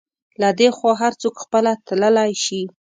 [0.41, 2.61] له دې خوا هر څوک خپله تللی شي.